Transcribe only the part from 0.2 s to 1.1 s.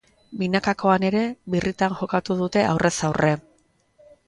Binakakoan